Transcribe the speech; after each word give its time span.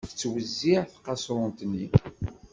Tettwezziε 0.09 0.79
tqaṣrunt-nni. 0.93 1.85